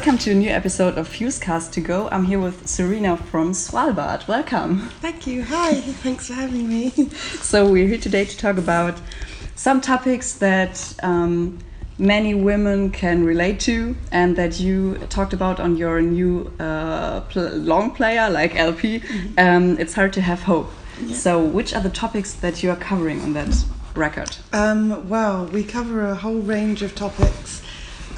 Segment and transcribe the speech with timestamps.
[0.00, 2.08] Welcome to a new episode of Fusecast to Go.
[2.10, 4.26] I'm here with Serena from Svalbard.
[4.26, 4.88] Welcome.
[5.02, 5.44] Thank you.
[5.44, 5.74] Hi.
[6.02, 6.90] Thanks for having me.
[7.42, 8.98] So, we're here today to talk about
[9.56, 11.58] some topics that um,
[11.98, 17.50] many women can relate to and that you talked about on your new uh, pl
[17.56, 19.02] long player, like LP.
[19.36, 20.72] Um, it's hard to have hope.
[21.12, 23.54] So, which are the topics that you are covering on that
[23.94, 24.34] record?
[24.54, 27.60] Um, well, we cover a whole range of topics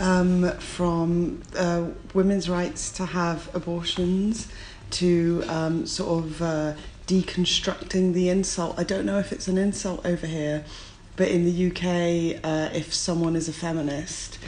[0.03, 4.49] um, from uh, women's rights to have abortions
[4.91, 6.75] to um, sort of uh,
[7.07, 8.79] deconstructing the insult.
[8.79, 10.65] I don't know if it's an insult over here,
[11.15, 14.39] but in the UK, uh, if someone is a feminist,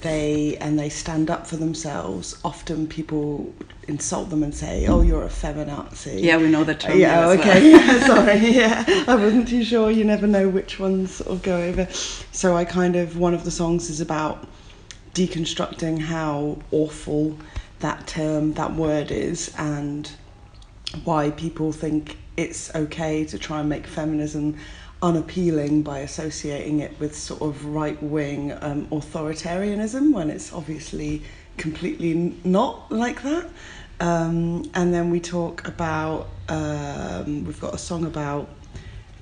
[0.00, 2.36] they and they stand up for themselves.
[2.44, 3.54] Often people
[3.86, 6.98] insult them and say, "Oh, you're a feminazi." Yeah, we know the term.
[6.98, 7.72] Yeah, okay.
[7.72, 7.86] well.
[7.86, 8.38] Yeah, sorry.
[8.50, 9.90] Yeah, I wasn't too sure.
[9.90, 11.86] You never know which ones sort of go over.
[12.32, 14.46] So I kind of one of the songs is about
[15.14, 17.38] deconstructing how awful
[17.80, 20.10] that term, that word is, and
[21.04, 24.56] why people think it's okay to try and make feminism
[25.02, 31.22] unappealing by associating it with sort of right wing um, authoritarianism when it's obviously
[31.56, 33.48] completely not like that.
[34.00, 38.48] Um, and then we talk about, um, we've got a song about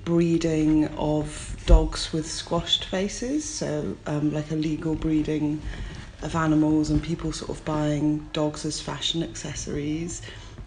[0.05, 5.61] breeding of dogs with squashed faces, so um, like illegal breeding
[6.23, 10.23] of animals and people sort of buying dogs as fashion accessories.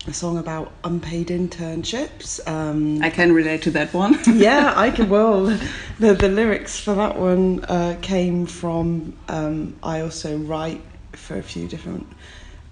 [0.08, 2.45] A song about unpaid internships.
[2.47, 4.19] Um, I can relate to that one.
[4.28, 5.09] yeah, I can.
[5.09, 5.45] Well,
[6.00, 9.17] the the lyrics for that one uh, came from.
[9.28, 10.81] Um, I also write
[11.13, 12.06] for a few different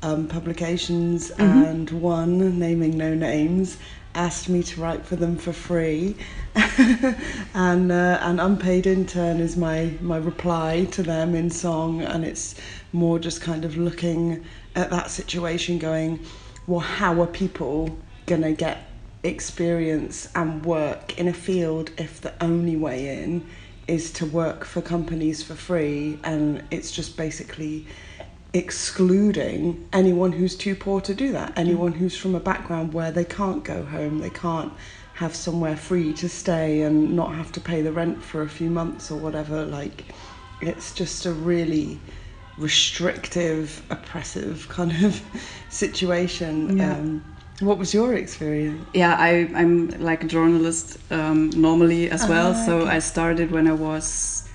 [0.04, 3.78] um, publications, and one naming no names
[4.16, 6.16] asked me to write for them for free,
[7.56, 12.56] and uh, an unpaid intern is my my reply to them in song, and it's
[12.92, 14.44] more just kind of looking
[14.76, 16.20] at that situation, going,
[16.68, 18.90] well, how are people gonna get
[19.24, 23.46] experience and work in a field if the only way in
[23.88, 26.20] is to work for companies for free?
[26.24, 27.86] And it's just basically
[28.54, 33.26] excluding anyone who's too poor to do that anyone who's from a background where they
[33.26, 34.72] can't go home they can't
[35.16, 38.70] have somewhere free to stay and not have to pay the rent for a few
[38.70, 40.06] months or whatever like
[40.62, 42.00] it's just a really
[42.58, 45.22] restrictive oppressive kind of
[45.70, 46.94] situation Yeah.
[46.94, 47.24] um,
[47.60, 52.52] what was your experience Yeah, I, I'm like a journalist um, normally as well.
[52.56, 52.88] Ah, so.
[52.88, 54.50] I started when I was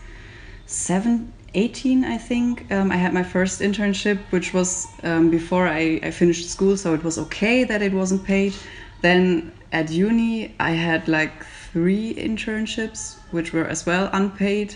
[0.66, 2.70] seven, 18, I think.
[2.72, 6.94] Um, I had my first internship, which was um, before I, I finished school, so
[6.94, 8.54] it was okay that it wasn't paid.
[9.00, 14.74] Then at uni, I had like three internships, which were as well unpaid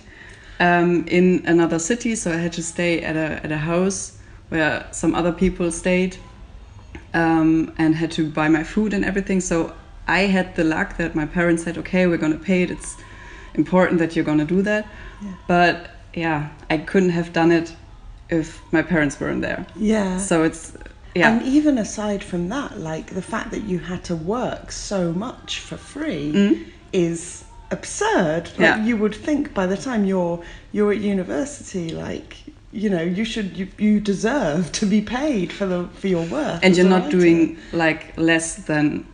[0.60, 2.14] um, in another city.
[2.14, 4.18] So I had to stay at a, at a house
[4.48, 6.16] where some other people stayed
[7.14, 9.40] um, and had to buy my food and everything.
[9.40, 9.74] So
[10.06, 12.70] I had the luck that my parents said, "Okay, we're gonna pay it.
[12.70, 12.96] It's
[13.54, 14.86] important that you're gonna do that."
[15.46, 17.74] But yeah, I couldn't have done it
[18.28, 19.66] if my parents weren't there.
[19.76, 20.72] yeah So it's
[21.14, 25.12] yeah, And even aside from that, like the fact that you had to work so
[25.12, 26.64] much for free Mm.
[26.92, 28.44] is absurd.
[28.52, 28.84] Like Yeah.
[28.84, 30.38] you would think by the time you're
[30.72, 32.36] you're at university, like
[32.72, 36.60] you know, you should you, you deserve to be paid for the for your work.
[36.64, 37.18] and you're not writer.
[37.18, 39.06] doing like less than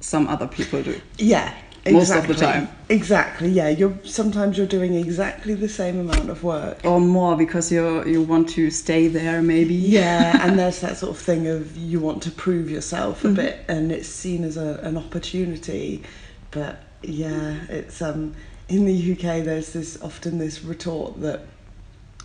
[0.00, 1.00] some other people do.
[1.18, 1.52] yeah.
[1.92, 2.66] Most of the exactly.
[2.66, 2.68] time.
[2.88, 3.68] Exactly, yeah.
[3.68, 6.84] You're sometimes you're doing exactly the same amount of work.
[6.84, 9.74] Or more because you you want to stay there maybe.
[9.74, 13.28] Yeah, and there's that sort of thing of you want to prove yourself Mm-hmm.
[13.28, 16.02] a bit, and it's seen as a, an opportunity.
[16.50, 18.34] But yeah, it's um
[18.68, 19.44] in the UK.
[19.44, 21.40] There's this often this retort that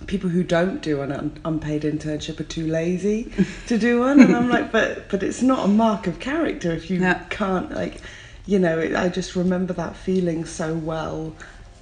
[0.07, 3.31] people who don't do an un- unpaid internship are too lazy
[3.67, 6.89] to do one, and I'm like, but but it's not a mark of character if
[6.89, 7.23] you Yeah.
[7.29, 8.01] can't like,
[8.45, 8.79] you know.
[8.79, 11.33] It, I just remember that feeling so well,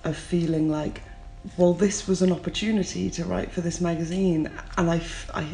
[0.04, 1.02] of feeling like,
[1.58, 5.48] well, this was an opportunity to write for this magazine, and I f- I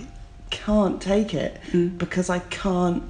[0.52, 1.98] can't take it Mm.
[1.98, 3.04] because I can't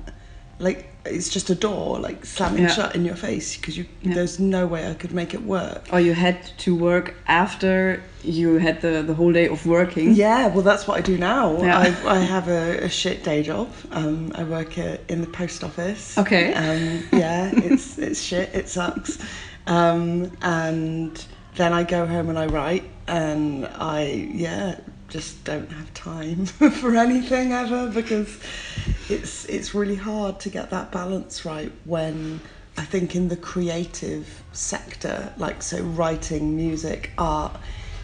[0.60, 0.95] like.
[1.06, 2.70] It's just a door like slamming Yeah.
[2.70, 3.86] shut in your face because you.
[4.02, 4.16] Yeah.
[4.16, 5.88] There's no way I could make it work.
[5.92, 10.14] Or you had to work after you had the, the whole day of working.
[10.16, 11.62] Yeah, well, that's what I do now.
[11.62, 11.78] Yeah.
[11.80, 13.72] I, I have a, a shit day job.
[13.92, 16.18] Um, I work uh, in the post office.
[16.18, 16.54] Okay.
[16.54, 18.50] Um, yeah, it's it's shit.
[18.54, 19.20] It sucks.
[19.68, 21.24] Um, and
[21.56, 26.96] then I go home and I write, and I yeah just don't have time for
[26.96, 28.40] anything ever because
[29.10, 32.40] it's it's really hard to get that balance right when
[32.78, 37.58] I think in the creative sector, like so writing, music, art,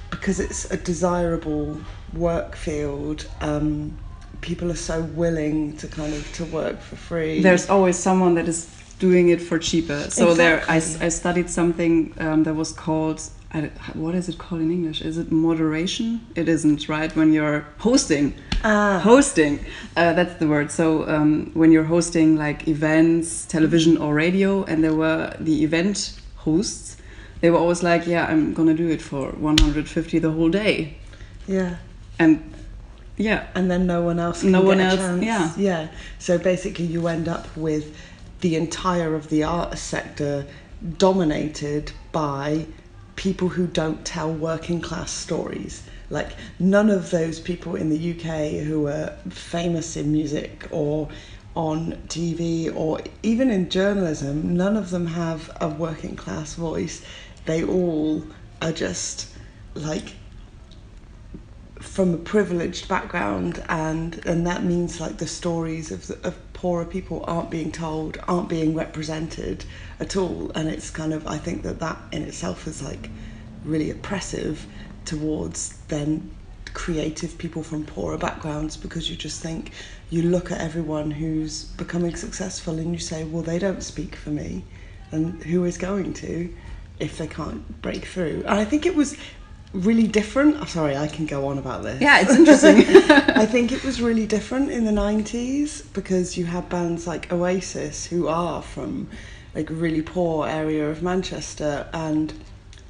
[0.09, 1.77] because it's a desirable
[2.13, 3.27] work field.
[3.41, 3.97] Um,
[4.39, 7.41] people are so willing to kind of to work for free.
[7.41, 8.69] There's always someone that is
[8.99, 10.09] doing it for cheaper.
[10.09, 13.21] So there, I, I studied something um, that was called.
[13.53, 15.01] I, what is it called in English?
[15.01, 16.21] Is it moderation?
[16.35, 17.13] It isn't, right?
[17.15, 18.33] When you're hosting,
[18.63, 18.99] Ah.
[19.03, 19.59] hosting,
[19.97, 20.71] uh, that's the word.
[20.71, 26.13] So um, when you're hosting like events, television or radio, and there were the event
[26.37, 26.95] hosts,
[27.41, 30.95] they were always like, "Yeah, I'm gonna do it for 150 the whole day,"
[31.47, 31.75] yeah.
[32.19, 32.39] and
[33.17, 35.23] yeah, and then no one else can No one else, chance.
[35.23, 35.51] yeah.
[35.57, 35.87] yeah
[36.19, 37.85] so basically you end up with
[38.39, 40.45] the entire of the art sector
[40.97, 42.65] dominated by
[43.15, 45.83] people who don't tell working class stories.
[46.09, 51.09] Like none of those people in the UK who are famous in music or
[51.55, 57.03] on TV or even in journalism none of them have a working class voice.
[57.45, 58.23] They all
[58.61, 59.27] are just
[59.73, 60.15] like
[61.79, 66.85] from a privileged background and and that means like the stories of the, of poorer
[66.85, 69.65] people aren't being told aren't being represented
[69.99, 70.51] at all.
[70.53, 73.09] And it's kind of I think that that in itself is like
[73.65, 74.67] really oppressive
[75.03, 76.29] towards then
[76.73, 79.71] creative people from poorer backgrounds because you just think
[80.11, 84.29] you look at everyone who's becoming successful and you say well they don't speak for
[84.29, 84.63] me.
[85.11, 86.53] And who is going to
[86.99, 88.43] if they can't break through?
[88.45, 89.17] And I think it was
[89.73, 90.57] really different.
[90.59, 92.01] Oh, sorry, I can go on about this.
[92.01, 92.77] yeah, it's interesting.
[93.35, 98.05] I think it was really different in the 90s because you had bands like Oasis
[98.05, 99.09] who are from
[99.55, 102.33] like a really poor area of Manchester and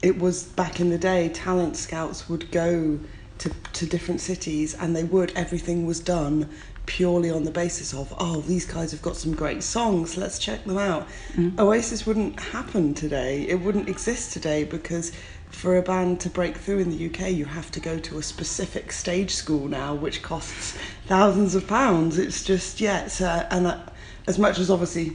[0.01, 2.99] it was back in the day talent scouts would go
[3.39, 6.49] to, to different cities and they would everything was done
[6.85, 10.63] purely on the basis of oh these guys have got some great songs let's check
[10.65, 11.57] them out mm.
[11.59, 15.11] oasis wouldn't happen today it wouldn't exist today because
[15.51, 18.23] for a band to break through in the UK, you have to go to a
[18.23, 22.17] specific stage school now, which costs thousands of pounds.
[22.17, 23.79] It's just yeah, it's uh, and uh,
[24.27, 25.13] as much as obviously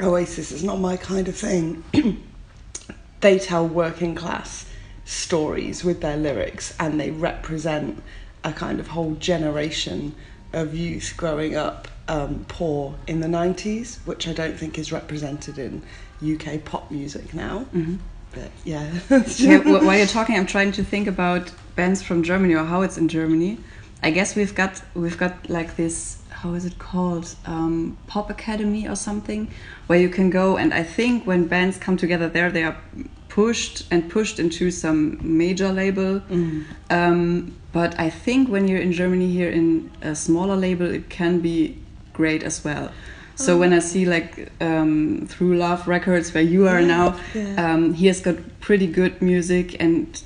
[0.00, 1.84] Oasis is not my kind of thing,
[3.20, 4.66] they tell working class
[5.04, 8.02] stories with their lyrics, and they represent
[8.42, 10.14] a kind of whole generation
[10.52, 15.58] of youth growing up um, poor in the 90s, which I don't think is represented
[15.58, 15.82] in
[16.22, 17.66] UK pop music now.
[18.34, 18.92] But yeah.
[19.36, 22.98] yeah, while you're talking, I'm trying to think about bands from Germany or how it's
[22.98, 23.58] in Germany.
[24.02, 28.86] I guess we've got we've got like this how is it called um, Pop Academy
[28.86, 29.50] or something
[29.86, 32.76] where you can go and I think when bands come together there they are
[33.30, 36.20] pushed and pushed into some major label.
[36.90, 41.40] Um, but I think when you're in Germany here in a smaller label it can
[41.40, 41.78] be
[42.12, 42.92] great as well.
[43.36, 47.72] So when I see like um, through Love Records where you are Yeah, now, yeah.
[47.74, 50.22] um, he has got pretty good music and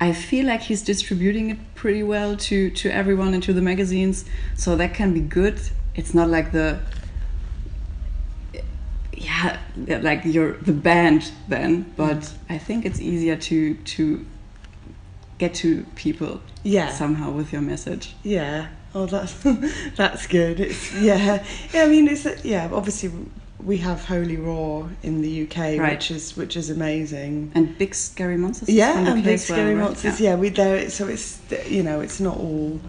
[0.00, 4.24] I feel like he's distributing it pretty well to to everyone and to the magazines,
[4.54, 5.58] so that can be good.
[5.94, 6.78] It's not like the
[9.16, 9.58] yeah,
[10.02, 14.26] like you're the band then, but I think it's easier to to
[15.38, 16.90] get to people Yeah.
[16.92, 18.14] somehow with your message.
[18.22, 18.68] Yeah.
[18.96, 19.34] Oh, that's
[19.96, 20.58] that's good.
[20.58, 21.44] It's yeah.
[21.74, 21.82] Yeah.
[21.82, 22.70] I mean, it's yeah.
[22.72, 23.10] Obviously,
[23.62, 25.92] we have Holy Roar in the UK, Right.
[25.92, 27.52] which is which is amazing.
[27.54, 28.70] And big scary monsters.
[28.70, 29.84] Yeah, and big well, scary right?
[29.84, 30.18] monsters.
[30.18, 30.36] Yeah.
[30.36, 30.88] we there.
[30.88, 31.38] So it's
[31.68, 32.80] you know it's not all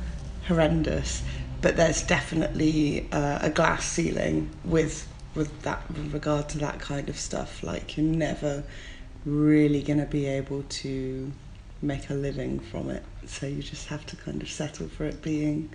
[0.48, 1.24] horrendous,
[1.62, 7.10] but there's definitely uh, a glass ceiling with with that with regard to that kind
[7.10, 7.64] of stuff.
[7.64, 8.64] Like you're never
[9.26, 11.34] really gonna be able to
[11.82, 13.04] make a living from it.
[13.26, 15.70] So you just have to kind of settle for it being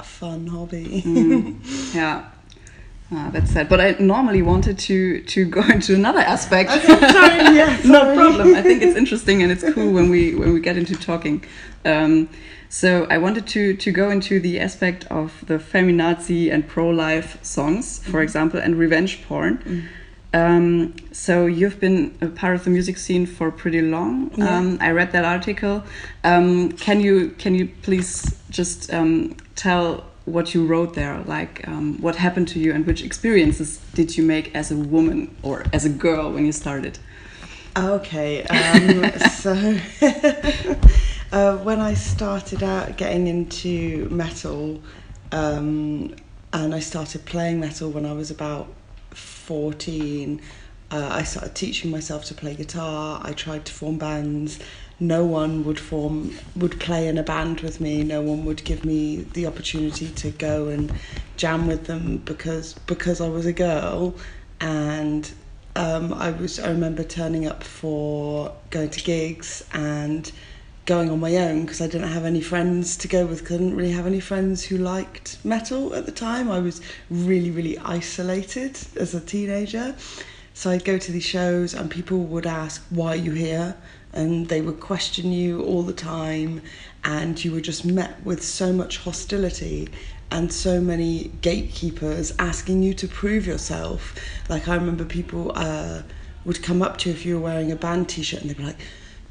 [0.00, 1.02] a fun hobby.
[1.02, 2.24] Mm, yeah.
[3.12, 3.68] Ah, that's sad.
[3.68, 6.70] But I normally wanted to to go into another aspect.
[6.70, 8.54] sorry, yeah, no problem.
[8.54, 11.44] I think it's interesting and it's cool when we when we get into talking.
[11.84, 12.28] Um,
[12.68, 17.30] so I wanted to to go into the aspect of the feminazi and pro life
[17.42, 19.54] songs, for example, and revenge porn.
[20.32, 24.30] Um, so you've been a part of the music scene for pretty long.
[24.36, 24.56] Yeah.
[24.56, 25.82] Um, I read that article.
[26.22, 31.18] Um, can you can you please just um, tell what you wrote there?
[31.26, 35.34] Like um, what happened to you and which experiences did you make as a woman
[35.42, 36.98] or as a girl when you started?
[37.76, 39.78] Okay, um, so
[41.32, 44.80] uh, when I started out getting into metal,
[45.32, 46.14] um,
[46.52, 48.68] and I started playing metal when I was about
[49.14, 50.40] 14,
[50.90, 53.20] uh, I started teaching myself to play guitar.
[53.22, 54.58] I tried to form bands.
[54.98, 58.02] No one would form would play in a band with me.
[58.02, 60.92] No one would give me the opportunity to go and
[61.36, 64.14] jam with them because because I was a girl
[64.60, 65.30] and
[65.76, 70.30] um, I was I remember turning up for going to gigs and
[70.90, 73.44] going on my own because I didn't have any friends to go with.
[73.44, 76.50] 'cause I didn't really have any friends who liked metal at the time.
[76.50, 79.94] I was really, really isolated as a teenager.
[80.52, 83.76] So I'd go to these shows and people would ask, Why are you here?
[84.12, 86.60] And they would question you all the time,
[87.04, 89.88] and you were just met with so much hostility
[90.32, 94.00] and so many gatekeepers asking you to prove yourself.
[94.48, 96.02] Like, I remember people uh,
[96.44, 98.56] would come up to you if you were wearing a band t shirt and they'd
[98.56, 98.80] be like,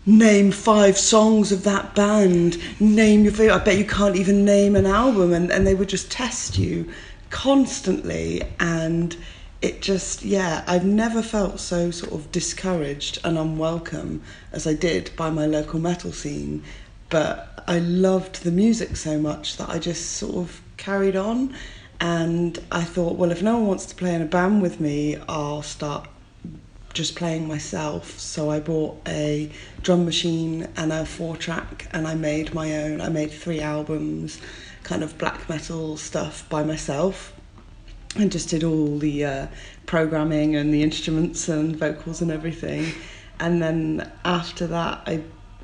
[0.06, 2.58] Name five songs of that band.
[2.80, 3.56] Name your favorite.
[3.56, 5.34] I bet you can't even name an album.
[5.34, 6.92] And, and they would just test you
[7.30, 8.44] constantly.
[8.60, 9.16] And
[9.62, 15.12] it just yeah i've never felt so sort of discouraged and unwelcome as i did
[15.18, 16.64] by my local metal scene
[17.10, 21.54] but i loved the music so much that i just sort of carried on
[22.00, 25.18] and i thought well if no one wants to play in a band with me
[25.28, 26.08] i'll start
[27.00, 29.50] just playing myself so i bought a
[29.82, 34.40] drum machine and a four track and i made my own i made three albums
[34.84, 37.34] kind of black metal stuff by myself
[38.16, 39.48] and just did all the uh,
[39.86, 42.92] programming and the instruments and vocals and everything.
[43.40, 45.22] And then after that, I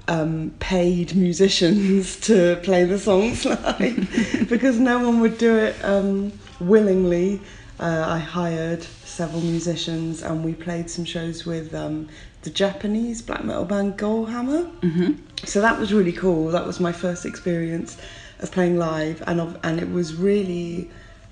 [0.07, 6.31] um, paid musicians to play the songs live because no one would do it um,
[6.59, 7.41] willingly.
[7.79, 12.09] Uh, I hired several musicians and we played some shows with um,
[12.43, 14.69] the Japanese black metal band Gallhammer.
[14.81, 15.13] Mm-hmm.
[15.45, 16.49] So that was really cool.
[16.51, 17.97] That was my first experience
[18.39, 20.89] of playing live, and of, and it was really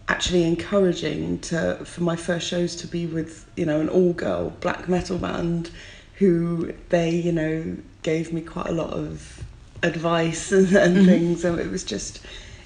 [0.07, 4.49] actually encouraging to for my first shows to be with you know an all girl
[4.59, 5.69] black metal band
[6.15, 9.43] who they you know gave me quite a lot of
[9.81, 11.05] advice and, and Mhm.
[11.05, 12.21] things and it was just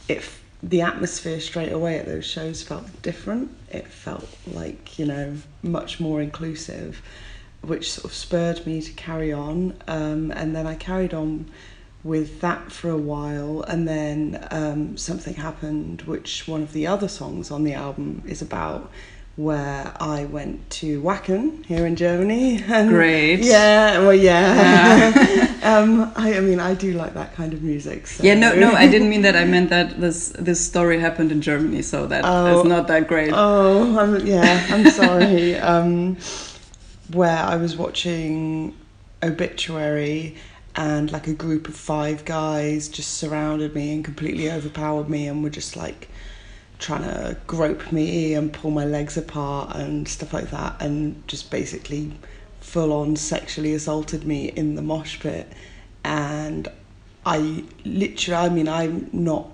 [0.07, 5.05] it f- the atmosphere straight away at those shows felt different it felt like you
[5.05, 7.01] know much more inclusive
[7.61, 9.75] which sort of spurred me to carry on.
[9.87, 11.49] Um, and then I carried on
[12.03, 13.61] with that for a while.
[13.63, 18.41] And then um, something happened which one of the other songs on the album is
[18.41, 18.91] about
[19.37, 23.39] where I went to Wacken here in Germany and Great.
[23.41, 28.23] yeah well yeah um, I, I mean I do like that kind of music so.
[28.23, 29.35] Yeah, no, no, I didn't mean that.
[29.35, 32.59] I meant that this this story happened in Germany, so that Oh.
[32.61, 33.31] is not that great.
[33.31, 35.55] Oh, I'm, yeah, I'm sorry.
[35.71, 36.17] um,
[37.13, 38.75] where I was watching
[39.21, 40.35] Obituary
[40.75, 45.43] and like a group of five guys just surrounded me and completely overpowered me and
[45.43, 46.09] were just like
[46.79, 51.49] trying to grope me and pull my legs apart and stuff like that and just
[51.49, 52.11] basically
[52.59, 55.51] full on sexually assaulted me in the mosh pit.
[56.03, 56.67] And
[57.25, 59.49] I literally I mean I'm not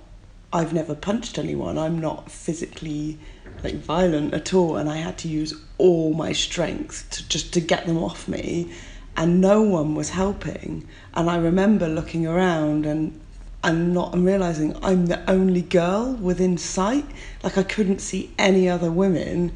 [0.52, 1.78] I've never punched anyone.
[1.78, 3.18] I'm not physically
[3.64, 4.78] like violent at all.
[4.78, 8.72] And I had to use all my strength to just to get them off me.
[9.16, 10.88] And no one was helping.
[11.14, 13.20] And I remember looking around and
[13.64, 17.06] I'm not I'm realizing I'm the only girl within sight.
[17.44, 19.54] Like I couldn't see any other women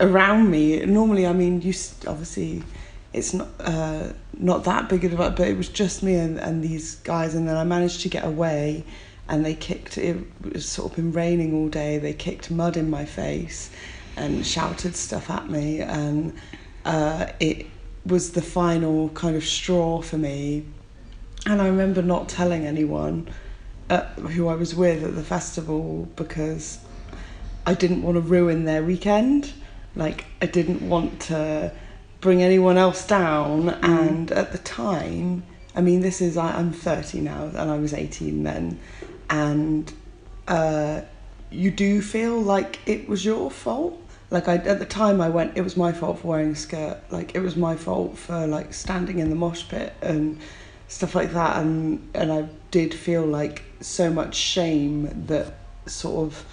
[0.00, 0.84] around me.
[0.84, 1.72] Normally I mean you
[2.06, 2.64] obviously
[3.12, 6.62] it's not uh, not that big of a but it was just me and, and
[6.62, 8.84] these guys and then I managed to get away
[9.28, 11.98] and they kicked it was sort of been raining all day.
[11.98, 13.70] They kicked mud in my face
[14.16, 16.32] and shouted stuff at me and
[16.84, 17.66] uh, it
[18.04, 20.64] was the final kind of straw for me
[21.46, 23.28] and I remember not telling anyone
[23.88, 26.78] uh, who I was with at the festival because
[27.66, 29.52] I didn't want to ruin their weekend.
[29.96, 31.72] Like, I didn't want to
[32.20, 33.70] bring anyone else down.
[33.82, 35.42] And at the time,
[35.74, 38.78] I mean, this is, I, I'm 30 now, and I was 18 then.
[39.28, 39.92] And
[40.46, 41.02] uh,
[41.50, 44.00] you do feel like it was your fault.
[44.30, 46.98] Like, I, at the time, I went, it was my fault for wearing a skirt.
[47.10, 50.38] Like, it was my fault for, like, standing in the mosh pit and
[50.90, 51.56] stuff like that.
[51.58, 55.54] And, and I did feel like so much shame that
[55.86, 56.44] sort of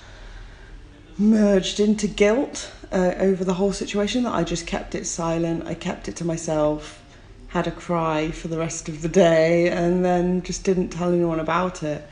[1.17, 5.65] merged into guilt uh, over the whole situation that I just kept it silent.
[5.65, 7.03] I kept it to myself,
[7.49, 11.39] had a cry for the rest of the day, and then just didn't tell anyone
[11.39, 12.07] about it.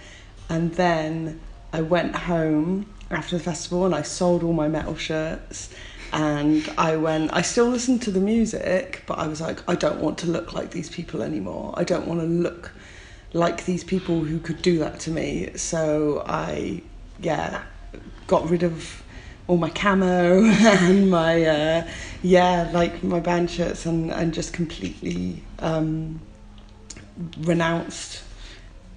[0.50, 1.40] And then
[1.72, 5.70] I went home after the festival and I sold all my metal shirts.
[6.16, 10.00] And I went, I still listened to the music, but I was like, I don't
[10.00, 11.74] want to look like these people anymore.
[11.76, 12.72] I don't want to look
[13.34, 15.52] like these people who could do that to me.
[15.58, 16.84] So I,
[17.20, 17.64] yeah,
[18.28, 19.04] got rid of
[19.48, 21.88] all my camo and my, uh,
[22.22, 26.22] yeah, like my band shirts and, and just completely um,
[27.40, 28.24] renounced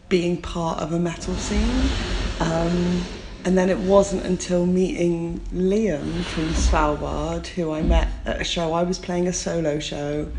[0.08, 1.90] being part of a metal scene.
[2.38, 3.04] Um,
[3.48, 8.74] and then it wasn't until meeting Liam from Svalbard, who I met at a show.
[8.74, 10.30] I was playing a solo show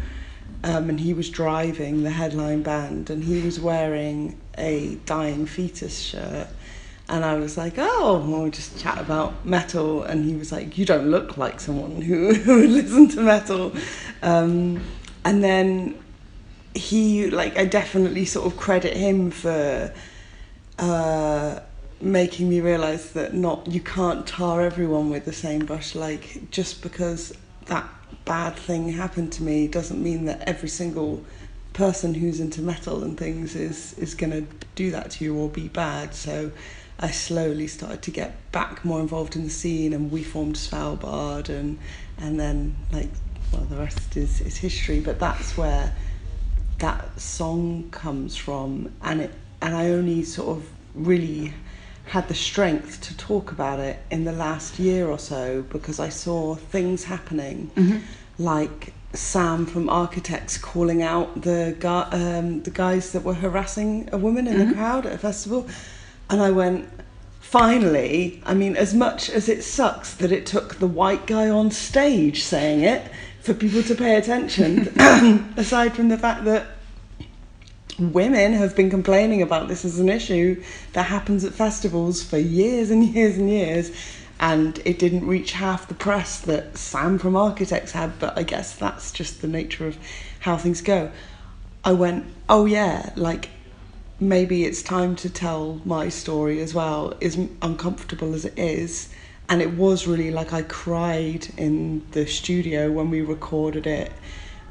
[0.64, 6.00] um, and he was driving the headline band, and he was wearing a dying fetus
[6.00, 6.50] shirt.
[7.08, 10.04] And I was like, oh, we'll just chat about metal.
[10.04, 13.74] And he was like, you don't look like someone who, would listen to metal.
[14.22, 14.84] Um,
[15.26, 15.98] and then
[16.76, 19.92] he, like, I definitely sort of credit him for
[20.78, 21.60] uh,
[22.02, 25.96] making me realize that not you can't tar everyone with the same brush.
[25.96, 27.34] Like, just because
[27.66, 27.88] that
[28.26, 31.24] bad thing happened to me doesn't mean that every single
[31.74, 35.50] person who's into metal and things is is going to do that to you or
[35.50, 36.14] be bad.
[36.14, 36.52] So
[37.00, 41.50] I slowly started to get back more involved in the scene, and we formed Svalbard,
[41.50, 41.80] and
[42.18, 43.10] and then like
[43.52, 45.00] well, the rest is is history.
[45.00, 45.94] But that's where
[46.80, 51.54] that song comes from, and it and I only sort of really
[52.10, 56.10] had the strength to talk about it in the last year or so because I
[56.10, 57.98] saw things happening, Mm-hmm.
[58.44, 64.18] like Sam from Architects calling out the gu- um, the guys that were harassing a
[64.18, 65.68] woman in the crowd at a festival,
[66.30, 66.88] and I went.
[67.42, 71.72] Finally, I mean, as much as it sucks that it took the white guy on
[71.72, 73.02] stage saying it
[73.42, 74.88] for people to pay attention,
[75.58, 76.68] aside from the fact that
[78.00, 80.62] women have been complaining about this as an issue
[80.94, 83.92] that happens at festivals for years and years and years
[84.40, 88.76] and it didn't reach half the press that Sam from Architects had but I guess
[88.76, 89.98] that's just the nature of
[90.40, 91.12] how things go.
[91.84, 93.50] I went oh yeah like
[94.20, 99.10] maybe it's time to tell my story as well as uncomfortable as it is.
[99.48, 104.12] And it was really like I cried in the studio when we recorded it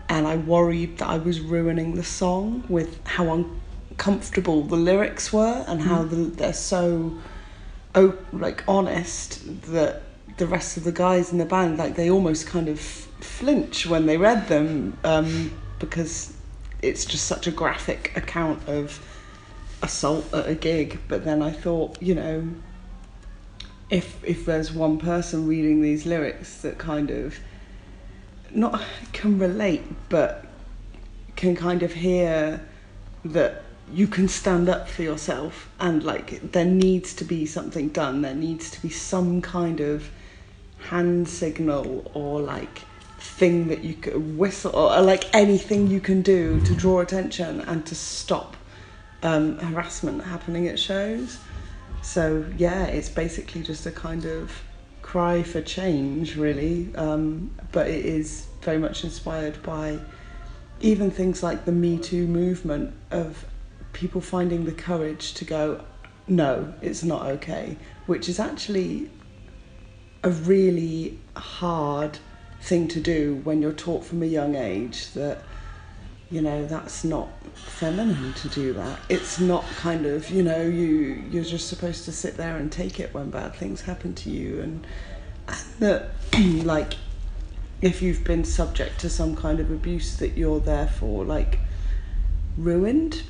[0.08, 3.44] and I worried that I was ruining the song with how
[3.90, 7.18] uncomfortable the lyrics were and how the, they're so
[7.94, 10.02] oh, like honest that
[10.38, 14.06] the rest of the guys in the band like they almost kind of flinch when
[14.06, 16.34] they read them um, because
[16.80, 19.04] it's just such a graphic account of
[19.82, 21.00] assault at a gig.
[21.08, 22.48] But then I thought you know
[23.90, 27.38] if if there's one person reading these lyrics that kind of
[28.54, 28.82] not
[29.12, 30.44] can relate but
[31.36, 32.66] can kind of hear
[33.24, 38.22] that you can stand up for yourself and like there needs to be something done.
[38.22, 40.10] There needs to be some kind of
[40.78, 42.82] hand signal or like
[43.18, 47.84] thing that you could whistle or like anything you can do to draw attention and
[47.86, 48.56] to stop
[49.22, 51.38] um, harassment happening at shows.
[52.02, 54.52] So yeah it's basically just a kind of
[55.08, 59.98] cry for change really um, but it is very much inspired by
[60.82, 63.46] even things like the me too movement of
[63.94, 65.82] people finding the courage to go
[66.26, 69.10] no it's not okay which is actually
[70.24, 72.18] a really hard
[72.60, 75.38] thing to do when you're taught from a young age that
[76.30, 81.22] you know that's not feminine to do that it's not kind of you know you
[81.30, 84.60] you're just supposed to sit there and take it when bad things happen to you
[84.60, 84.86] and,
[85.46, 86.10] and that
[86.64, 86.94] like
[87.80, 91.60] if you've been subject to some kind of abuse that you're therefore like
[92.56, 93.22] ruined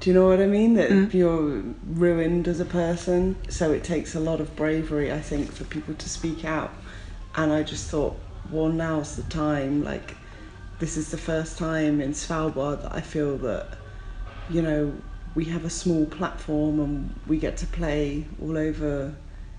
[0.00, 0.74] do you know what I mean?
[0.74, 1.12] That Mm.
[1.12, 3.36] you're ruined as a person.
[3.50, 6.72] So it takes a lot of bravery, I think, for people to speak out.
[7.34, 8.18] And I just thought,
[8.50, 9.84] well, now's the time.
[9.84, 10.16] Like,
[10.80, 13.76] this is the first time in Svalbard that I feel that,
[14.48, 14.92] you know,
[15.34, 19.14] we have a small platform and we get to play all over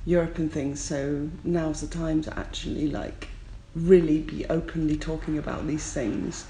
[0.05, 0.81] Europe and things.
[0.81, 3.29] So now's the time to actually, like,
[3.75, 6.45] really be openly talking about these things.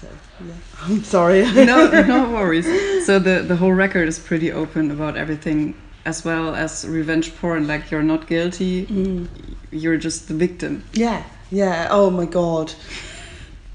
[0.00, 0.06] So,
[0.46, 0.54] yeah.
[0.82, 1.42] I'm sorry.
[1.52, 2.66] no, no worries.
[3.06, 5.74] So the the whole record is pretty open about everything,
[6.04, 7.66] as well as revenge porn.
[7.66, 9.28] Like you're not guilty, Mm.
[9.70, 10.84] you're just the victim.
[10.94, 11.88] Yeah, yeah.
[11.90, 12.72] Oh my god,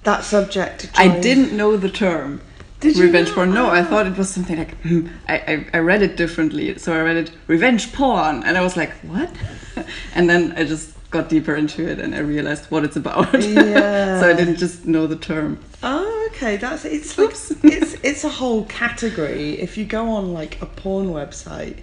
[0.04, 0.90] that subject.
[0.96, 2.42] I didn't know the term.
[2.80, 3.54] Did you revenge porn?
[3.54, 3.84] No, I Ah.
[3.84, 6.78] thought it was something like hmm, I, I I read it differently.
[6.78, 9.30] So I read it revenge porn, and I was like, what?
[10.16, 13.34] and then I just got deeper into it, and I realized what it's about.
[13.44, 14.20] Yeah.
[14.22, 15.60] so I didn't just know the term.
[15.84, 16.56] Oh, okay.
[16.56, 17.32] That's it's like
[17.64, 19.60] it's it's a whole category.
[19.60, 21.80] If you go on like a porn website,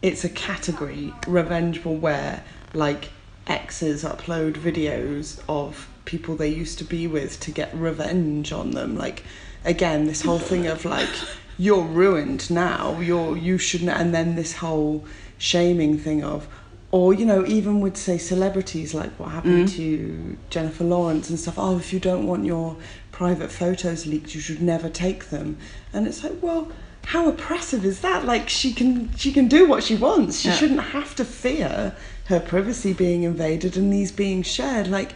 [0.00, 2.42] it's a category revenge porn where
[2.72, 3.10] like
[3.46, 8.98] exes upload videos of people they used to be with to get revenge on them.
[8.98, 9.22] Like
[9.64, 11.08] again, this whole thing of like
[11.56, 12.98] you're ruined now.
[12.98, 13.90] You're you shouldn't.
[13.90, 15.04] And then this whole
[15.38, 16.48] shaming thing of.
[16.90, 19.76] Or you know, even with say celebrities, like what happened mm.
[19.76, 21.54] to Jennifer Lawrence and stuff.
[21.56, 22.76] Oh, if you don't want your
[23.12, 25.56] private photos leaked, you should never take them.
[25.92, 26.72] And it's like, well,
[27.06, 28.24] how oppressive is that?
[28.24, 30.40] Like she can she can do what she wants.
[30.40, 30.56] She Yeah.
[30.56, 31.94] shouldn't have to fear
[32.26, 34.88] her privacy being invaded and these being shared.
[34.88, 35.12] Like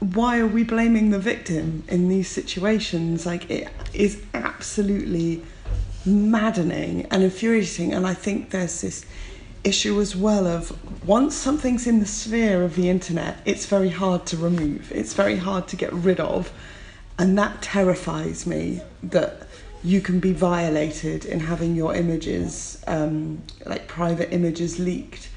[0.00, 3.26] why are we blaming the victim in these situations?
[3.26, 5.42] Like it is absolutely
[6.06, 7.92] maddening and infuriating.
[7.92, 9.04] And I think there's this
[9.62, 10.72] issue as well of
[11.06, 14.90] once something's in the sphere of the internet, it's very hard to remove.
[14.92, 16.52] It's very hard to get rid of.
[17.18, 19.46] And that terrifies me that
[19.82, 25.28] you can be violated in having your images, um, like private images, leaked.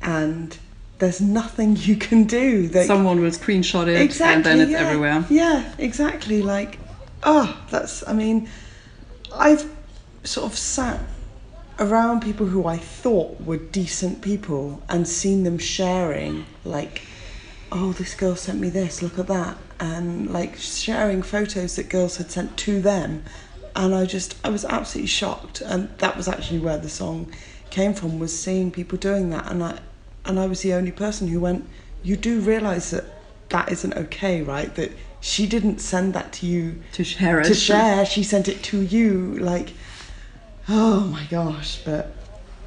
[0.00, 0.56] And
[0.98, 2.68] there's nothing you can do.
[2.68, 4.78] That Someone will screenshot it exactly, and then it's yeah.
[4.78, 5.24] everywhere.
[5.30, 6.42] Yeah, exactly.
[6.42, 6.78] Like,
[7.22, 8.06] oh, that's.
[8.06, 8.48] I mean,
[9.34, 9.70] I've
[10.24, 11.00] sort of sat
[11.78, 17.02] around people who I thought were decent people and seen them sharing, like,
[17.70, 22.16] oh, this girl sent me this, look at that, and like sharing photos that girls
[22.16, 23.22] had sent to them.
[23.76, 25.60] And I just, I was absolutely shocked.
[25.60, 27.32] And that was actually where the song
[27.70, 29.48] came from, was seeing people doing that.
[29.48, 29.78] And I,
[30.28, 31.68] and I was the only person who went,
[32.02, 33.04] you do realise that
[33.48, 34.72] that isn't okay, right?
[34.76, 37.46] That she didn't send that to you To share it.
[37.46, 38.06] to share.
[38.06, 39.36] She sent it to you.
[39.38, 39.72] Like,
[40.68, 41.80] oh my gosh!
[41.84, 42.12] But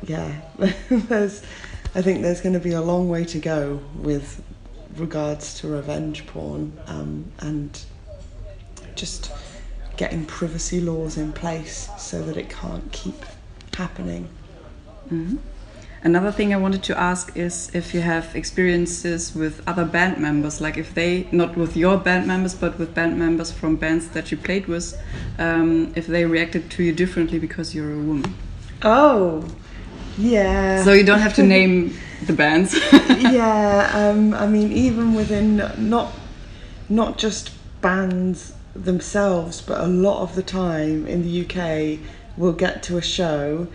[0.06, 0.41] yeah,
[0.89, 1.43] there's.
[1.93, 4.41] I think there's going to be a long way to go with
[4.95, 7.82] regards to revenge porn um, and
[8.95, 9.32] just
[9.97, 13.26] getting privacy laws in place so that it can't keep
[13.76, 14.30] happening.
[16.04, 20.60] Another thing I wanted to ask is if you have experiences with other band members,
[20.60, 24.32] like if they, not with your band members, but with band members from bands that
[24.32, 25.00] you played with,
[25.38, 28.34] um, if they reacted to you differently because you're a woman.
[28.82, 29.48] Oh,
[30.18, 30.84] yeah.
[30.84, 32.74] So you don't have to name the bands.
[33.20, 36.14] yeah, um, I mean, even within not
[36.90, 42.00] not just bands themselves, but a lot of the time in the UK,
[42.38, 43.68] we'll get to a show,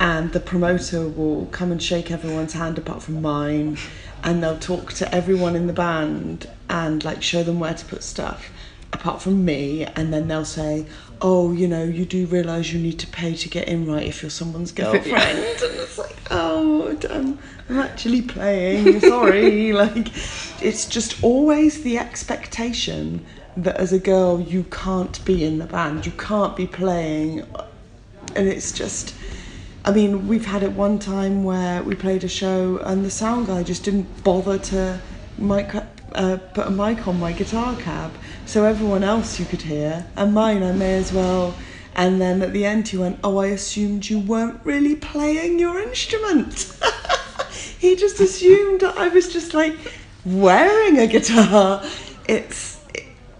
[0.00, 3.78] and the promoter will come and shake everyone's hand apart from mine,
[4.22, 8.02] and they'll talk to everyone in the band and like show them where to put
[8.02, 8.50] stuff.
[8.92, 10.86] Apart from me, and then they'll say,
[11.20, 14.06] "Oh, you know, you do realise you need to pay to get in, right?
[14.06, 17.38] If you're someone's girlfriend." and it's like, "Oh, I'm,
[17.70, 19.00] I'm actually playing.
[19.00, 20.08] Sorry." like,
[20.62, 23.24] it's just always the expectation
[23.56, 27.40] that as a girl you can't be in the band, you can't be playing,
[28.36, 29.14] and it's just.
[29.84, 33.48] I mean, we've had it one time where we played a show and the sound
[33.48, 35.00] guy just didn't bother to
[35.36, 35.74] mic,
[36.14, 38.12] uh, put a mic on my guitar cab,
[38.46, 41.54] so everyone else you could hear, and mine I may as well.
[41.96, 45.78] And then at the end he went, "Oh, I assumed you weren't really playing your
[45.80, 46.78] instrument."
[47.78, 49.74] he just assumed I was just like
[50.24, 51.84] wearing a guitar.
[52.28, 52.80] It's,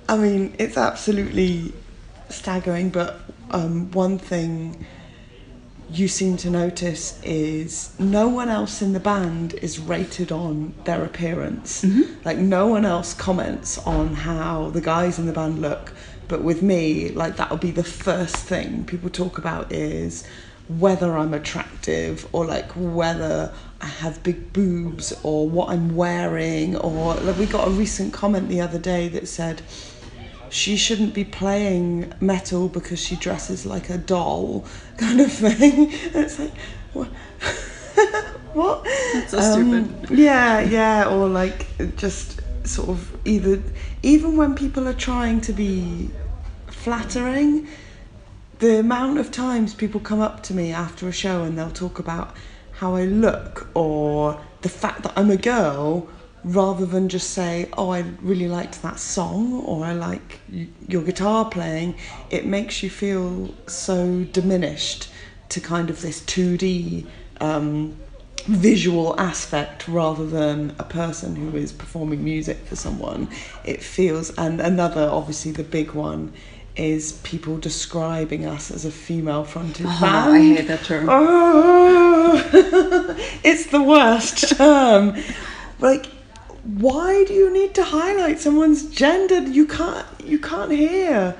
[0.09, 1.73] I mean, it's absolutely
[2.29, 2.91] staggering.
[2.91, 3.21] But
[3.53, 4.85] um, one thing
[5.93, 11.05] you seem to notice is no one else in the band is rated on their
[11.05, 11.83] appearance.
[11.83, 12.23] Mm-hmm.
[12.25, 15.93] Like no one else comments on how the guys in the band look.
[16.29, 20.25] But with me, like that'll be the first thing people talk about is
[20.69, 27.15] whether I'm attractive or like whether I have big boobs or what I'm wearing or
[27.15, 29.63] like we got a recent comment the other day that said
[30.53, 34.67] she shouldn't be playing metal because she dresses like a doll,
[34.99, 35.91] kind of thing.
[35.91, 36.55] And it's like,
[36.93, 37.09] what?
[38.53, 38.85] what?
[38.85, 40.19] That's so um, stupid.
[40.19, 43.63] Yeah, yeah, or like just sort of either,
[44.03, 46.11] even when people are trying to be
[46.67, 47.67] flattering,
[48.59, 51.99] the amount of times people come up to me after a show and they'll talk
[51.99, 52.37] about
[52.73, 56.09] how I look or the fact that I'm a girl
[56.45, 60.41] rather than just say, oh, I really liked that song or I like
[60.89, 61.95] your guitar playing,
[62.31, 65.09] it makes you feel so diminished
[65.51, 67.07] to kind of this 2D
[67.41, 67.97] um,
[68.47, 73.29] visual aspect rather than a person who is performing music for someone.
[73.65, 76.33] It feels, and another, obviously, the big one
[76.75, 80.35] is people describing us as a female fronted Oh, band.
[80.35, 81.07] I hate that term.
[81.09, 82.43] Oh,
[83.45, 85.15] it's the worst term.
[85.79, 86.07] Like,
[86.65, 89.41] why do you need to highlight someone's gender?
[89.41, 90.07] You can't.
[90.25, 91.37] You can't hear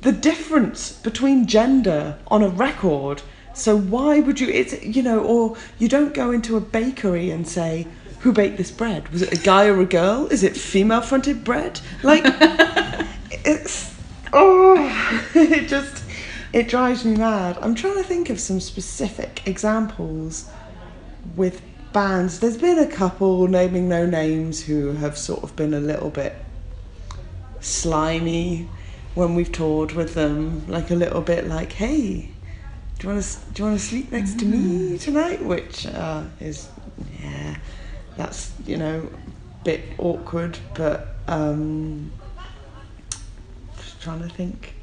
[0.00, 3.22] the difference between gender on a record.
[3.54, 4.48] So why would you?
[4.48, 7.86] It's you know, or you don't go into a bakery and say.
[8.20, 9.08] Who baked this bread?
[9.08, 10.28] Was it a guy or a girl?
[10.28, 11.80] Is it female fronted bread?
[12.04, 12.22] Like,
[13.44, 13.92] it's
[14.32, 16.04] oh it just
[16.52, 20.48] it drives me mad i'm trying to think of some specific examples
[21.36, 21.62] with
[21.92, 22.40] bands.
[22.40, 26.34] There's been a couple naming no names who have sort of been a little bit
[27.60, 28.68] slimy
[29.14, 30.66] when we've toured with them.
[30.68, 32.32] Like a little bit like hey
[33.02, 35.44] do you want to do you want to sleep next to me tonight?
[35.44, 36.68] Which uh, is
[37.20, 37.56] yeah
[38.16, 39.08] that's you know
[39.60, 42.12] a bit awkward, but um,
[43.76, 44.74] just trying to think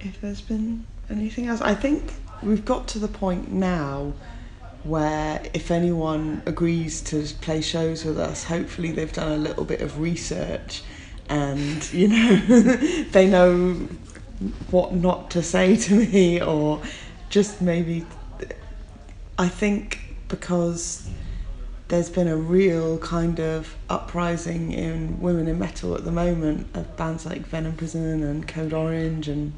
[0.00, 1.60] if there's been anything else.
[1.60, 4.14] I think we've got to the point now
[4.86, 9.80] where if anyone agrees to play shows with us, hopefully they've done a little bit
[9.80, 10.82] of research
[11.28, 12.36] and you know
[13.12, 13.74] they know
[14.70, 16.80] what not to say to me or
[17.28, 18.06] just maybe
[19.38, 21.08] I think because
[21.88, 26.96] there's been a real kind of uprising in women in metal at the moment of
[26.96, 29.52] bands like Venom Prison and Code Orange and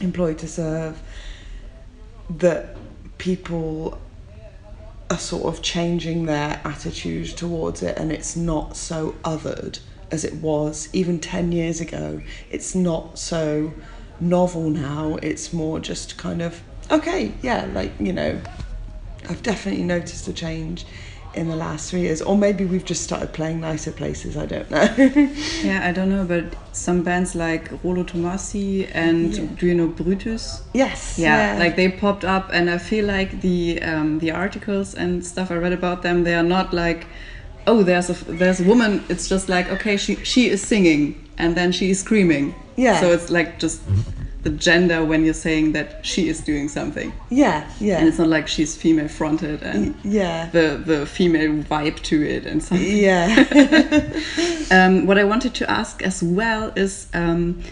[0.00, 1.02] Employed to Serve
[2.30, 2.76] that
[3.18, 4.00] people
[5.10, 10.34] are sort of changing their attitude towards it and it's not so othered as it
[10.34, 12.20] was even 10 years ago.
[12.50, 13.72] It's not so
[14.20, 18.40] novel now, it's more just kind of, okay, yeah, like, you know,
[19.28, 20.86] I've definitely noticed a change
[21.34, 24.36] in the last three years, or maybe we've just started playing nicer places.
[24.36, 24.94] I don't know.
[25.62, 29.46] yeah, I don't know, but some bands like Rolo Tomassi and yeah.
[29.58, 30.62] do you know Brutus?
[30.74, 31.18] Yes.
[31.18, 35.24] Yeah, yeah, like they popped up, and I feel like the um, the articles and
[35.24, 37.06] stuff I read about them, they are not like,
[37.66, 39.04] oh, there's a there's a woman.
[39.08, 42.54] It's just like okay, she she is singing and then she is screaming.
[42.76, 43.00] Yeah.
[43.00, 43.86] So it's like just.
[43.88, 47.12] Mm -hmm the gender when you're saying that she is doing something.
[47.28, 47.98] Yeah, yeah.
[47.98, 50.48] And it's not like she's female fronted and yeah.
[50.50, 52.96] the the female vibe to it and something.
[52.96, 53.44] Yeah.
[54.70, 57.08] um, what I wanted to ask as well is.
[57.14, 57.62] Um,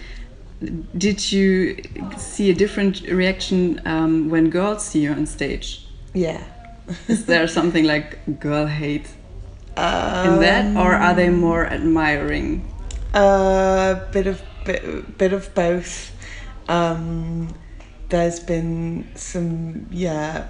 [0.96, 1.76] did you
[2.16, 5.87] see a different reaction um, when girls see you on stage?
[6.14, 6.42] Yeah.
[7.07, 9.07] is there something like girl hate
[9.76, 12.66] in that, or are they Um, more admiring?
[13.14, 16.12] A uh, bit of bit, bit of both.
[16.68, 17.54] Um,
[18.09, 20.48] there's been some, yeah,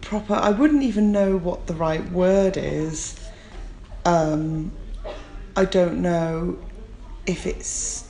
[0.00, 0.34] proper.
[0.34, 3.18] I wouldn't even know what the right word is.
[4.04, 4.72] Um,
[5.56, 6.58] I don't know
[7.26, 8.05] if it's.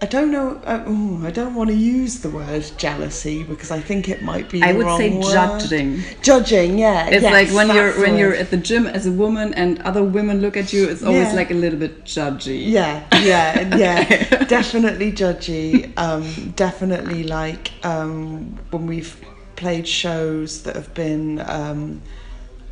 [0.00, 0.60] I don't know.
[0.64, 4.48] Uh, ooh, I don't want to use the word jealousy because I think it might
[4.48, 4.62] be.
[4.62, 5.24] I would say word.
[5.24, 6.02] judging.
[6.22, 7.08] Judging, yeah.
[7.08, 10.04] It's yes, like when you're when you're at the gym as a woman and other
[10.04, 10.88] women look at you.
[10.88, 11.32] It's always Yeah.
[11.34, 12.70] like a little bit judgy.
[12.70, 14.44] Yeah, yeah, yeah.
[14.44, 15.92] definitely judgy.
[15.98, 19.20] Um, definitely like um, when we've
[19.56, 22.00] played shows that have been um,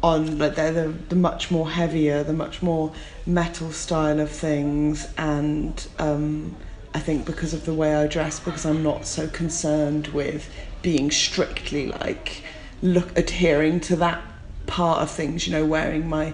[0.01, 2.93] on, like they're the, the much more heavier, the much more
[3.27, 6.55] metal style of things, and um,
[6.97, 11.11] I think because of the way I dress, because I'm not so concerned with being
[11.11, 12.43] strictly like
[12.81, 14.23] look adhering to that
[14.67, 15.47] part of things.
[15.47, 16.33] You know, wearing my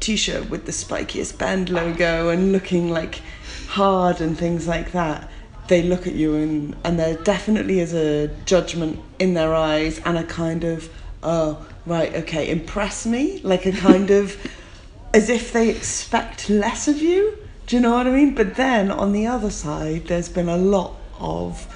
[0.00, 3.20] t-shirt with the spikiest band logo and looking like
[3.68, 5.30] hard and things like that
[5.68, 10.18] they look at you and and there definitely is a judgment in their eyes and
[10.18, 14.36] a kind of oh right okay impress me like a kind of
[15.14, 17.38] as if they expect less of you
[17.72, 18.34] do you know what i mean?
[18.34, 21.66] But then on the other side there's been a lot of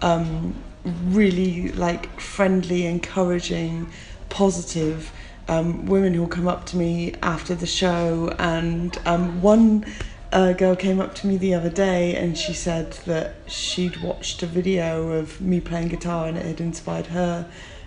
[0.00, 3.90] um, really like friendly encouraging
[4.30, 5.12] positive
[5.48, 8.34] um, women who'll come up to me after the show.
[8.38, 9.84] And um, one
[10.32, 14.42] uh, girl came up to me the other day and she said that she'd watched
[14.42, 17.46] a video of me playing guitar and it had inspired her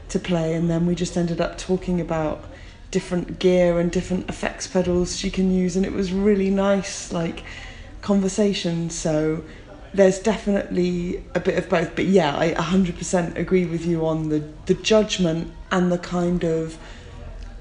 [0.09, 0.53] to play.
[0.53, 2.45] And then we just ended up talking about
[2.91, 7.43] different gear and different effects pedals she can use and it was really nice like
[8.01, 8.89] conversation.
[8.89, 9.43] So
[9.93, 14.43] there's definitely a bit of both but yeah I 100% agree with you on the
[14.65, 16.77] the judgment and the kind of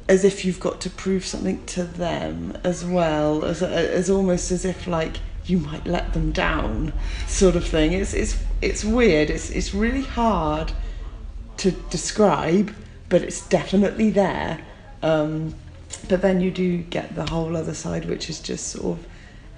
[0.08, 4.64] as if you've got to prove something to them as well as as almost as
[4.64, 6.92] if like you might let them down
[7.26, 7.92] sort of thing.
[7.92, 9.30] It's it's it's weird.
[9.30, 10.72] It's it's really hard
[11.58, 12.74] to describe
[13.08, 14.58] but it's definitely there
[15.04, 15.54] um,
[16.08, 19.06] but then you do get the whole other side which is just sort of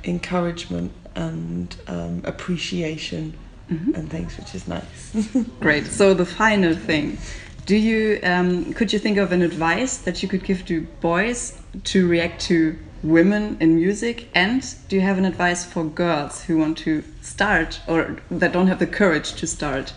[0.05, 3.33] encouragement and um, appreciation
[3.69, 5.17] and things which is nice
[5.61, 5.87] Great.
[5.87, 7.19] So the final thing,
[7.65, 11.61] do you um, could you think of an advice that you could give to boys
[11.85, 16.59] to react to women in music, and do you have an advice for girls who
[16.59, 19.93] want to start or that don't have the courage to start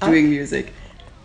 [0.00, 0.72] doing music?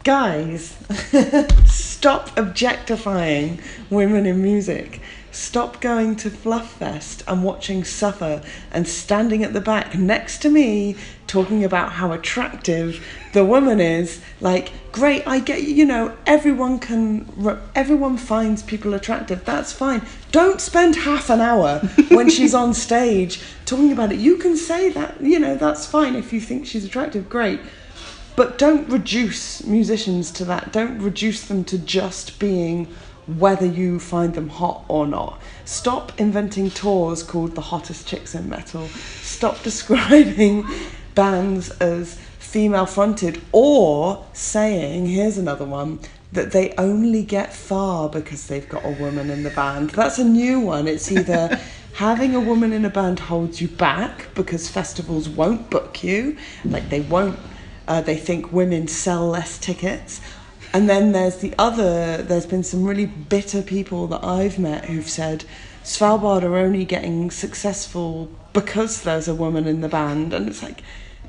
[0.06, 0.78] Guys,
[1.66, 3.60] stop objectifying
[3.90, 5.02] women in music.
[5.32, 10.50] Stop going to Fluff Fest and watching Suffer and standing at the back next to
[10.50, 10.96] me
[11.28, 14.22] talking about how attractive the woman is.
[14.40, 17.28] Like, great, I get you know, everyone can,
[17.76, 19.44] everyone finds people attractive.
[19.44, 20.02] That's fine.
[20.32, 24.20] Don't spend half an hour when she's on stage talking about it.
[24.20, 27.30] You can say that, you know, that's fine if you think she's attractive.
[27.30, 27.60] Great
[28.40, 32.86] but don't reduce musicians to that don't reduce them to just being
[33.28, 35.42] whether you find them hot or not.
[35.66, 38.88] Stop inventing tours called the hottest chicks in metal.
[38.88, 40.66] Stop describing
[41.16, 46.00] bands as female fronted or saying, here's another one,
[46.32, 49.90] that they only get far because they've got a woman in the band.
[49.90, 50.88] That's a new one.
[50.88, 51.60] It's either
[51.94, 56.88] having a woman in a band holds you back because festivals won't book you, like
[56.90, 57.38] they won't,
[57.90, 60.22] uh, they think women sell less tickets.
[60.72, 65.10] And then there's the other, there's been some really bitter people that I've met who've
[65.10, 65.44] said
[65.84, 70.34] Svalbard are only getting successful because there's a woman in the band.
[70.34, 70.84] And it's like,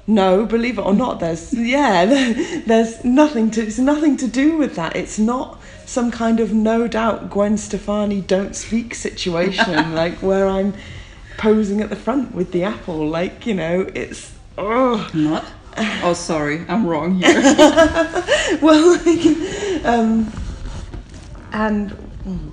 [0.06, 2.04] no, believe it or not, there's yeah,
[2.66, 4.96] there's nothing to it's nothing to do with that.
[4.96, 10.74] It's not some kind of no doubt Gwen Stefani don't speak situation like where I'm
[11.38, 13.08] posing at the front with the apple.
[13.08, 15.44] Like you know, it's oh not.
[16.02, 17.34] Oh, sorry, I'm wrong here.
[18.62, 19.00] well,
[19.84, 20.30] um,
[21.52, 21.90] and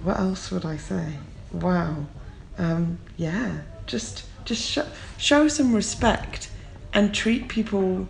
[0.03, 1.13] what else would I say?
[1.51, 2.07] Wow,
[2.57, 4.79] um, yeah, just just sh-
[5.17, 6.49] show some respect
[6.93, 8.07] and treat people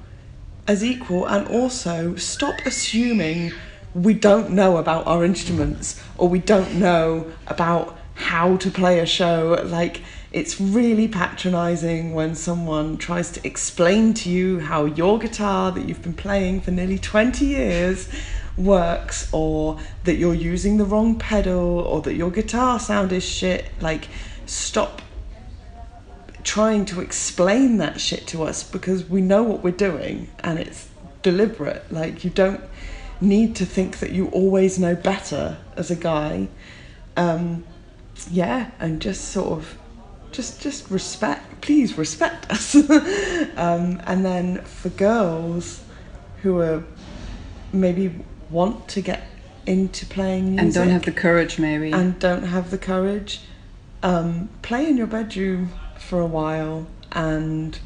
[0.67, 3.51] as equal and also stop assuming
[3.95, 9.05] we don't know about our instruments or we don't know about how to play a
[9.05, 10.03] show like
[10.37, 16.01] it's really patronizing when someone tries to explain to you how your guitar that you've
[16.03, 18.07] been playing for nearly 20 years
[18.55, 23.65] works or that you're using the wrong pedal or that your guitar sound is shit
[23.81, 24.07] like
[24.45, 25.01] stop
[26.43, 30.87] trying to explain that shit to us because we know what we're doing and it's
[31.21, 31.91] deliberate.
[31.91, 32.61] Like, you don't
[33.19, 36.47] need to think that you always know better as a guy.
[37.17, 37.65] Um,
[38.31, 39.77] yeah, and just sort of
[40.31, 42.75] just just respect please respect us.
[43.57, 45.81] Um, and then for girls
[46.43, 46.83] who are
[47.73, 48.13] maybe
[48.51, 49.23] want to get
[49.65, 51.91] into playing music and don't have the courage maybe.
[51.91, 53.41] and don't have the courage
[54.03, 57.79] um, play in your bedroom for a while and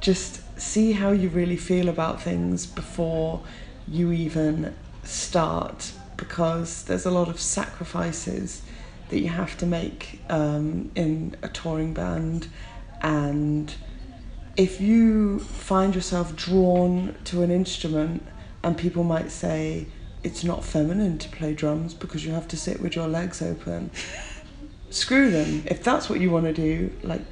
[0.00, 3.40] just see how you really feel about things before
[3.86, 8.62] you even start because there's a lot of sacrifices
[9.10, 12.48] that you have to make um, in a touring band
[13.02, 13.74] and
[14.56, 18.26] if you find yourself drawn to an instrument
[18.62, 19.86] and people might say
[20.24, 23.90] it's not feminine to play drums because you have to sit with your legs open
[24.90, 27.22] screw them if that's what you want to do like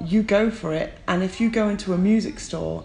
[0.00, 0.94] you go for it.
[1.06, 2.84] And if you go into a music store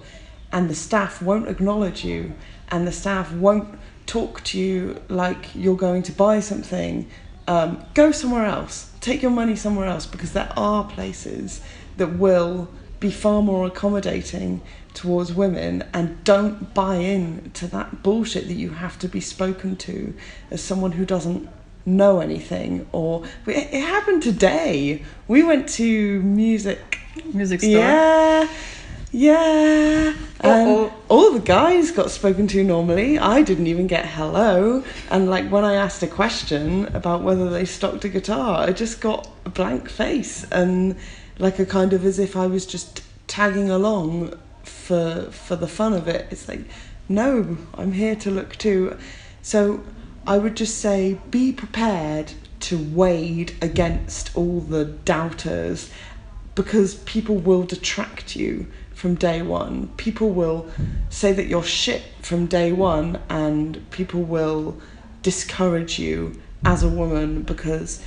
[0.51, 2.34] and the staff won't acknowledge you
[2.69, 7.10] and the staff won't talk to you like you're going to buy something,
[7.47, 8.91] um, go somewhere else.
[9.01, 11.62] Take your money somewhere else because there are places
[11.97, 14.62] that will be far more accommodating
[14.93, 19.75] towards women and don't buy in to that bullshit that you have to be spoken
[19.75, 20.13] to
[20.51, 21.49] as someone who doesn't
[21.86, 26.99] know anything or it, it happened today we went to music
[27.34, 27.71] music store.
[27.71, 28.47] Yeah,
[29.12, 30.13] yeah.
[30.39, 33.19] And all the guys got spoken to normally.
[33.19, 34.84] I didn't even get hello.
[35.10, 39.02] And like when I asked a question about whether they stocked a guitar, I just
[39.02, 40.95] got a blank face and
[41.38, 45.93] like a kind of as if I was just tagging along for for the fun
[45.93, 46.28] of it.
[46.32, 46.62] It's like,
[47.10, 48.97] no, I'm here to look too.
[49.41, 49.84] So
[50.26, 55.91] I would just say be prepared to wade against all the doubters
[56.56, 58.67] because people will detract you
[59.02, 59.88] from day one.
[59.98, 60.70] People will
[61.10, 64.80] say that you're shit from day one, and people will
[65.24, 68.04] discourage you as a woman because,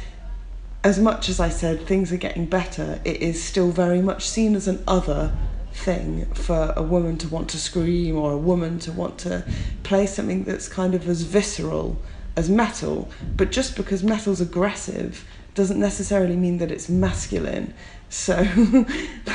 [0.85, 4.54] as much as I said things are getting better, it is still very much seen
[4.54, 5.37] as an other
[5.72, 9.44] thing for a woman to want to scream or a woman to want to
[9.83, 12.00] play something that's kind of as visceral
[12.37, 13.10] as metal.
[13.37, 15.25] But just because metal's aggressive
[15.56, 17.75] doesn't necessarily mean that it's masculine.
[18.10, 18.46] So,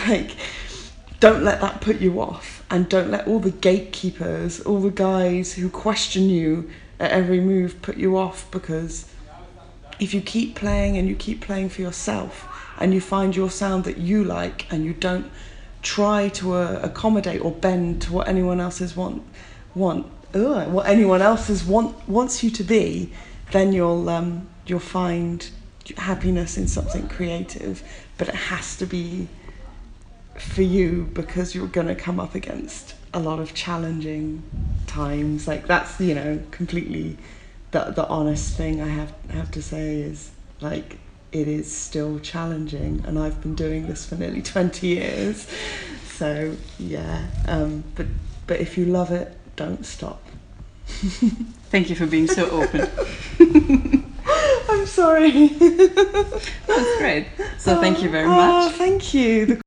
[0.07, 0.37] like,
[1.19, 2.65] don't let that put you off.
[2.69, 7.81] And don't let all the gatekeepers, all the guys who question you at every move
[7.81, 9.09] put you off because
[9.99, 12.47] if you keep playing and you keep playing for yourself
[12.79, 15.29] and you find your sound that you like and you don't
[15.81, 19.23] try to uh, accommodate or bend to what anyone else's want
[19.75, 23.11] want ugh, what anyone else's want wants you to be
[23.51, 25.49] then you'll um, you'll find
[25.97, 27.81] happiness in something creative
[28.17, 29.27] but it has to be
[30.35, 34.43] for you because you're going to come up against a lot of challenging
[34.87, 37.17] times like that's you know completely
[37.71, 40.97] the the honest thing i have have to say is like
[41.31, 45.47] it is still challenging and i've been doing this for nearly 20 years
[46.07, 48.05] so yeah um but
[48.47, 50.21] but if you love it don't stop
[50.87, 52.87] thank you for being so open
[54.69, 55.47] i'm Sorry.
[55.47, 57.27] That's great.
[57.57, 58.73] So thank you very Oh, much.
[58.73, 59.45] thank you.
[59.45, 59.61] The